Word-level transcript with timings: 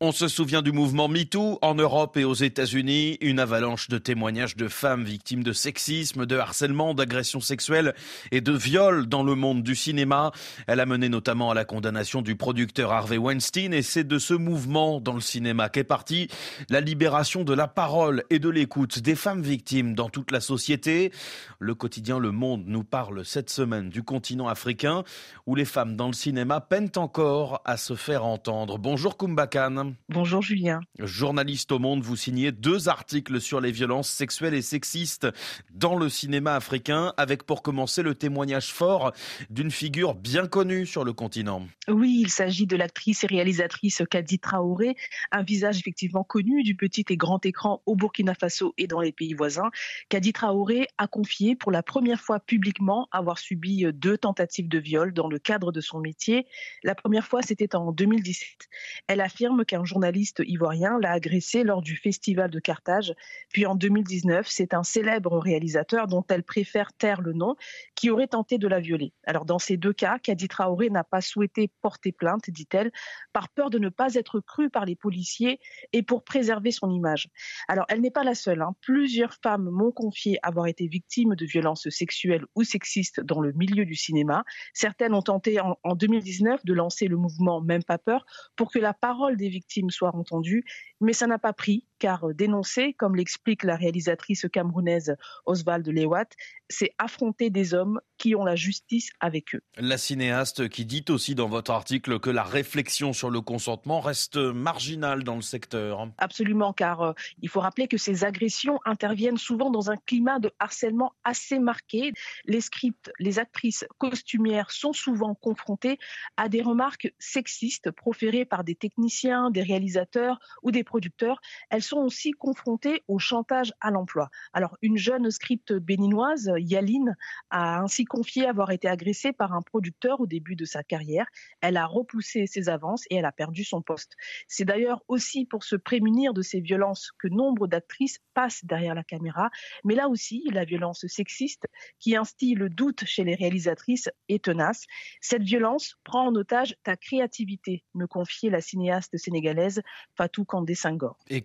On 0.00 0.12
se 0.12 0.28
souvient 0.28 0.62
du 0.62 0.70
mouvement 0.70 1.08
MeToo 1.08 1.58
en 1.60 1.74
Europe 1.74 2.16
et 2.16 2.22
aux 2.22 2.32
États-Unis, 2.32 3.18
une 3.20 3.40
avalanche 3.40 3.88
de 3.88 3.98
témoignages 3.98 4.54
de 4.54 4.68
femmes 4.68 5.02
victimes 5.02 5.42
de 5.42 5.52
sexisme, 5.52 6.24
de 6.24 6.36
harcèlement, 6.36 6.94
d'agressions 6.94 7.40
sexuelles 7.40 7.96
et 8.30 8.40
de 8.40 8.52
viols 8.52 9.06
dans 9.06 9.24
le 9.24 9.34
monde 9.34 9.64
du 9.64 9.74
cinéma. 9.74 10.30
Elle 10.68 10.78
a 10.78 10.86
mené 10.86 11.08
notamment 11.08 11.50
à 11.50 11.54
la 11.54 11.64
condamnation 11.64 12.22
du 12.22 12.36
producteur 12.36 12.92
Harvey 12.92 13.18
Weinstein 13.18 13.74
et 13.74 13.82
c'est 13.82 14.04
de 14.04 14.20
ce 14.20 14.34
mouvement 14.34 15.00
dans 15.00 15.14
le 15.14 15.20
cinéma 15.20 15.68
qu'est 15.68 15.82
partie 15.82 16.28
la 16.70 16.80
libération 16.80 17.42
de 17.42 17.52
la 17.52 17.66
parole 17.66 18.22
et 18.30 18.38
de 18.38 18.48
l'écoute 18.48 19.00
des 19.00 19.16
femmes 19.16 19.42
victimes 19.42 19.96
dans 19.96 20.10
toute 20.10 20.30
la 20.30 20.40
société. 20.40 21.10
Le 21.58 21.74
quotidien 21.74 22.20
Le 22.20 22.30
Monde 22.30 22.62
nous 22.66 22.84
parle 22.84 23.24
cette 23.24 23.50
semaine 23.50 23.90
du 23.90 24.04
continent 24.04 24.46
africain 24.46 25.02
où 25.44 25.56
les 25.56 25.64
femmes 25.64 25.96
dans 25.96 26.06
le 26.06 26.12
cinéma 26.12 26.60
peinent 26.60 26.92
encore 26.94 27.62
à 27.64 27.76
se 27.76 27.96
faire 27.96 28.24
entendre. 28.24 28.78
Bonjour 28.78 29.16
Kumbakan. 29.16 29.87
Bonjour 30.08 30.42
Julien. 30.42 30.80
Journaliste 30.98 31.72
au 31.72 31.78
Monde, 31.78 32.02
vous 32.02 32.16
signez 32.16 32.52
deux 32.52 32.88
articles 32.88 33.40
sur 33.40 33.60
les 33.60 33.72
violences 33.72 34.08
sexuelles 34.08 34.54
et 34.54 34.62
sexistes 34.62 35.26
dans 35.70 35.96
le 35.96 36.08
cinéma 36.08 36.54
africain, 36.54 37.12
avec 37.16 37.44
pour 37.44 37.62
commencer 37.62 38.02
le 38.02 38.14
témoignage 38.14 38.72
fort 38.72 39.12
d'une 39.50 39.70
figure 39.70 40.14
bien 40.14 40.46
connue 40.46 40.86
sur 40.86 41.04
le 41.04 41.12
continent. 41.12 41.66
Oui, 41.88 42.20
il 42.22 42.30
s'agit 42.30 42.66
de 42.66 42.76
l'actrice 42.76 43.24
et 43.24 43.26
réalisatrice 43.26 44.02
Kadi 44.10 44.38
Traoré, 44.38 44.96
un 45.32 45.42
visage 45.42 45.78
effectivement 45.78 46.24
connu 46.24 46.62
du 46.62 46.74
petit 46.74 47.04
et 47.08 47.16
grand 47.16 47.44
écran 47.46 47.82
au 47.86 47.96
Burkina 47.96 48.34
Faso 48.34 48.74
et 48.78 48.86
dans 48.86 49.00
les 49.00 49.12
pays 49.12 49.34
voisins. 49.34 49.70
Kadi 50.08 50.32
Traoré 50.32 50.88
a 50.98 51.06
confié 51.06 51.56
pour 51.56 51.72
la 51.72 51.82
première 51.82 52.20
fois 52.20 52.40
publiquement 52.40 53.08
avoir 53.12 53.38
subi 53.38 53.86
deux 53.92 54.18
tentatives 54.18 54.68
de 54.68 54.78
viol 54.78 55.12
dans 55.12 55.28
le 55.28 55.38
cadre 55.38 55.72
de 55.72 55.80
son 55.80 56.00
métier. 56.00 56.46
La 56.82 56.94
première 56.94 57.26
fois, 57.26 57.42
c'était 57.42 57.74
en 57.74 57.92
2017. 57.92 58.68
Elle 59.06 59.20
affirme 59.20 59.64
qu'un 59.64 59.77
un 59.78 59.84
journaliste 59.84 60.42
ivoirien 60.44 60.98
l'a 61.00 61.12
agressée 61.12 61.62
lors 61.62 61.82
du 61.82 61.96
festival 61.96 62.50
de 62.50 62.58
Carthage. 62.58 63.14
Puis 63.50 63.64
en 63.64 63.74
2019, 63.74 64.46
c'est 64.48 64.74
un 64.74 64.82
célèbre 64.82 65.38
réalisateur 65.38 66.06
dont 66.08 66.24
elle 66.28 66.42
préfère 66.42 66.92
taire 66.92 67.20
le 67.20 67.32
nom 67.32 67.54
qui 67.94 68.10
aurait 68.10 68.26
tenté 68.26 68.58
de 68.58 68.68
la 68.68 68.80
violer. 68.80 69.12
Alors 69.24 69.44
dans 69.44 69.58
ces 69.58 69.76
deux 69.76 69.92
cas, 69.92 70.18
Kadi 70.18 70.48
Traoré 70.48 70.90
n'a 70.90 71.04
pas 71.04 71.20
souhaité 71.20 71.70
porter 71.80 72.12
plainte, 72.12 72.50
dit-elle, 72.50 72.90
par 73.32 73.48
peur 73.48 73.70
de 73.70 73.78
ne 73.78 73.88
pas 73.88 74.14
être 74.14 74.40
crue 74.40 74.68
par 74.68 74.84
les 74.84 74.96
policiers 74.96 75.60
et 75.92 76.02
pour 76.02 76.24
préserver 76.24 76.72
son 76.72 76.90
image. 76.90 77.28
Alors 77.68 77.86
elle 77.88 78.00
n'est 78.00 78.10
pas 78.10 78.24
la 78.24 78.34
seule. 78.34 78.62
Hein. 78.62 78.74
Plusieurs 78.80 79.34
femmes 79.42 79.70
m'ont 79.70 79.92
confié 79.92 80.38
avoir 80.42 80.66
été 80.66 80.86
victimes 80.88 81.34
de 81.34 81.46
violences 81.46 81.88
sexuelles 81.88 82.44
ou 82.54 82.64
sexistes 82.64 83.20
dans 83.20 83.40
le 83.40 83.52
milieu 83.52 83.84
du 83.84 83.94
cinéma. 83.94 84.44
Certaines 84.74 85.14
ont 85.14 85.22
tenté 85.22 85.60
en, 85.60 85.78
en 85.84 85.94
2019 85.94 86.64
de 86.64 86.74
lancer 86.74 87.06
le 87.06 87.16
mouvement 87.16 87.60
Même 87.60 87.84
pas 87.84 87.98
peur 87.98 88.24
pour 88.56 88.72
que 88.72 88.78
la 88.78 88.94
parole 88.94 89.36
des 89.36 89.48
victimes 89.48 89.67
soit 89.90 90.14
entendue, 90.14 90.64
mais 91.00 91.12
ça 91.12 91.26
n'a 91.26 91.38
pas 91.38 91.52
pris 91.52 91.84
car 91.98 92.28
euh, 92.28 92.34
dénoncer, 92.34 92.94
comme 92.94 93.16
l'explique 93.16 93.64
la 93.64 93.76
réalisatrice 93.76 94.46
camerounaise 94.52 95.16
Oswald 95.46 95.86
Lewat, 95.86 96.28
c'est 96.68 96.92
affronter 96.98 97.50
des 97.50 97.74
hommes 97.74 98.00
qui 98.18 98.34
ont 98.34 98.44
la 98.44 98.56
justice 98.56 99.10
avec 99.20 99.54
eux. 99.54 99.60
La 99.76 99.96
cinéaste 99.96 100.68
qui 100.68 100.84
dit 100.84 101.04
aussi 101.08 101.34
dans 101.34 101.48
votre 101.48 101.70
article 101.70 102.18
que 102.18 102.30
la 102.30 102.42
réflexion 102.42 103.12
sur 103.12 103.30
le 103.30 103.40
consentement 103.40 104.00
reste 104.00 104.36
marginale 104.36 105.22
dans 105.24 105.36
le 105.36 105.42
secteur. 105.42 106.08
Absolument, 106.18 106.72
car 106.72 107.02
euh, 107.02 107.12
il 107.40 107.48
faut 107.48 107.60
rappeler 107.60 107.88
que 107.88 107.96
ces 107.96 108.24
agressions 108.24 108.80
interviennent 108.84 109.38
souvent 109.38 109.70
dans 109.70 109.90
un 109.90 109.96
climat 109.96 110.38
de 110.40 110.50
harcèlement 110.58 111.12
assez 111.24 111.58
marqué. 111.58 112.12
Les 112.44 112.60
scripts, 112.60 113.10
les 113.18 113.38
actrices 113.38 113.84
costumières 113.98 114.70
sont 114.70 114.92
souvent 114.92 115.34
confrontées 115.34 115.98
à 116.36 116.48
des 116.48 116.62
remarques 116.62 117.12
sexistes 117.18 117.90
proférées 117.90 118.44
par 118.44 118.64
des 118.64 118.74
techniciens, 118.74 119.50
des 119.50 119.62
réalisateurs 119.62 120.38
ou 120.62 120.70
des 120.70 120.84
producteurs. 120.84 121.40
Elles 121.70 121.82
sont 121.88 121.98
aussi 121.98 122.32
confrontées 122.32 123.02
au 123.08 123.18
chantage 123.18 123.72
à 123.80 123.90
l'emploi. 123.90 124.30
Alors, 124.52 124.76
une 124.82 124.96
jeune 124.96 125.30
script 125.30 125.72
béninoise, 125.72 126.50
Yaline, 126.58 127.16
a 127.50 127.80
ainsi 127.80 128.04
confié 128.04 128.46
avoir 128.46 128.70
été 128.70 128.88
agressée 128.88 129.32
par 129.32 129.52
un 129.52 129.62
producteur 129.62 130.20
au 130.20 130.26
début 130.26 130.56
de 130.56 130.64
sa 130.64 130.82
carrière. 130.82 131.26
Elle 131.60 131.76
a 131.76 131.86
repoussé 131.86 132.46
ses 132.46 132.68
avances 132.68 133.04
et 133.10 133.16
elle 133.16 133.24
a 133.24 133.32
perdu 133.32 133.64
son 133.64 133.82
poste. 133.82 134.14
C'est 134.46 134.64
d'ailleurs 134.64 135.02
aussi 135.08 135.44
pour 135.44 135.64
se 135.64 135.76
prémunir 135.76 136.34
de 136.34 136.42
ces 136.42 136.60
violences 136.60 137.10
que 137.18 137.28
nombre 137.28 137.66
d'actrices 137.66 138.18
passent 138.34 138.64
derrière 138.64 138.94
la 138.94 139.04
caméra. 139.04 139.50
Mais 139.84 139.94
là 139.94 140.08
aussi, 140.08 140.44
la 140.52 140.64
violence 140.64 141.06
sexiste 141.06 141.64
qui 141.98 142.16
instille 142.16 142.54
le 142.54 142.68
doute 142.68 143.04
chez 143.04 143.24
les 143.24 143.34
réalisatrices 143.34 144.10
est 144.28 144.44
tenace. 144.44 144.84
Cette 145.20 145.42
violence 145.42 145.96
prend 146.04 146.26
en 146.26 146.34
otage 146.34 146.76
ta 146.82 146.96
créativité, 146.96 147.84
me 147.94 148.06
confiait 148.06 148.50
la 148.50 148.60
cinéaste 148.60 149.16
sénégalaise 149.16 149.82
Fatou 150.16 150.44
Kandé 150.44 150.74
Senghor. 150.74 151.18
Et 151.28 151.40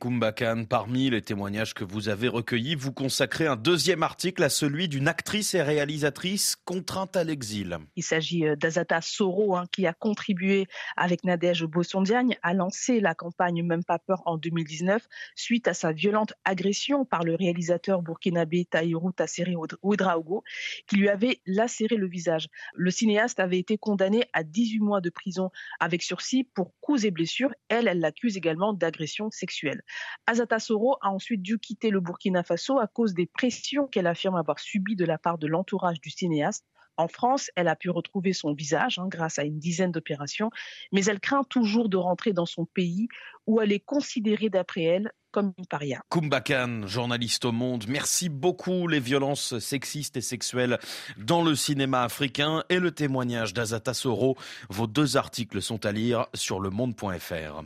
parmi 0.69 1.09
les 1.09 1.21
témoignages 1.21 1.73
que 1.73 1.83
vous 1.83 2.09
avez 2.09 2.27
recueillis, 2.27 2.75
vous 2.75 2.91
consacrez 2.91 3.47
un 3.47 3.55
deuxième 3.55 4.03
article 4.03 4.43
à 4.43 4.49
celui 4.49 4.87
d'une 4.87 5.07
actrice 5.07 5.53
et 5.53 5.61
réalisatrice 5.61 6.55
contrainte 6.65 7.15
à 7.15 7.23
l'exil. 7.23 7.77
Il 7.95 8.03
s'agit 8.03 8.45
euh, 8.45 8.55
d'Azata 8.55 9.01
Soro, 9.01 9.55
hein, 9.55 9.65
qui 9.71 9.87
a 9.87 9.93
contribué 9.93 10.67
avec 10.97 11.23
Nadège 11.23 11.65
Bossondiagne 11.65 12.37
à 12.41 12.53
lancer 12.53 12.99
la 12.99 13.15
campagne 13.15 13.63
Même 13.63 13.83
pas 13.83 13.99
peur 13.99 14.21
en 14.25 14.37
2019 14.37 15.07
suite 15.35 15.67
à 15.67 15.73
sa 15.73 15.91
violente 15.91 16.33
agression 16.45 17.05
par 17.05 17.23
le 17.23 17.35
réalisateur 17.35 18.01
burkinabé 18.01 18.65
Taïrou 18.65 19.11
Tasseri 19.11 19.55
Ouedraogo, 19.81 20.43
qui 20.87 20.97
lui 20.97 21.09
avait 21.09 21.39
lacéré 21.45 21.95
le 21.95 22.07
visage. 22.07 22.47
Le 22.75 22.91
cinéaste 22.91 23.39
avait 23.39 23.59
été 23.59 23.77
condamné 23.77 24.25
à 24.33 24.43
18 24.43 24.79
mois 24.79 25.01
de 25.01 25.09
prison 25.09 25.51
avec 25.79 26.03
sursis 26.03 26.43
pour 26.43 26.73
coups 26.81 27.03
et 27.05 27.11
blessures. 27.11 27.53
Elle, 27.69 27.87
elle 27.87 27.99
l'accuse 27.99 28.37
également 28.37 28.73
d'agression 28.73 29.29
sexuelle. 29.31 29.81
Azata 30.25 30.59
Soro 30.59 30.97
a 31.01 31.09
ensuite 31.09 31.41
dû 31.41 31.59
quitter 31.59 31.89
le 31.89 31.99
Burkina 31.99 32.43
Faso 32.43 32.79
à 32.79 32.87
cause 32.87 33.13
des 33.13 33.25
pressions 33.25 33.87
qu'elle 33.87 34.07
affirme 34.07 34.35
avoir 34.35 34.59
subies 34.59 34.95
de 34.95 35.05
la 35.05 35.17
part 35.17 35.37
de 35.37 35.47
l'entourage 35.47 35.99
du 35.99 36.09
cinéaste. 36.09 36.65
En 36.95 37.07
France, 37.07 37.49
elle 37.55 37.67
a 37.67 37.75
pu 37.75 37.89
retrouver 37.89 38.33
son 38.33 38.53
visage 38.53 38.99
hein, 38.99 39.07
grâce 39.07 39.39
à 39.39 39.43
une 39.43 39.59
dizaine 39.59 39.91
d'opérations, 39.91 40.49
mais 40.91 41.03
elle 41.05 41.19
craint 41.19 41.43
toujours 41.43 41.89
de 41.89 41.97
rentrer 41.97 42.33
dans 42.33 42.45
son 42.45 42.65
pays 42.65 43.07
où 43.47 43.59
elle 43.59 43.71
est 43.71 43.79
considérée 43.79 44.49
d'après 44.49 44.83
elle 44.83 45.11
comme 45.31 45.53
une 45.57 45.65
paria. 45.65 46.01
Kumbakan, 46.09 46.85
journaliste 46.85 47.45
au 47.45 47.51
Monde, 47.51 47.85
merci 47.87 48.29
beaucoup. 48.29 48.87
Les 48.87 48.99
violences 48.99 49.57
sexistes 49.57 50.15
et 50.15 50.21
sexuelles 50.21 50.77
dans 51.17 51.43
le 51.43 51.55
cinéma 51.55 52.03
africain 52.03 52.63
et 52.69 52.79
le 52.79 52.91
témoignage 52.91 53.53
d'Azata 53.53 53.95
Soro. 53.95 54.37
Vos 54.69 54.87
deux 54.87 55.17
articles 55.17 55.61
sont 55.61 55.85
à 55.87 55.91
lire 55.91 56.27
sur 56.35 56.59
lemonde.fr. 56.59 57.63